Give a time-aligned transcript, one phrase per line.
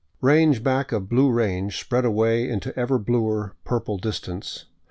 [0.21, 4.65] Range back of blue range spread away into ever bluer, purple distance.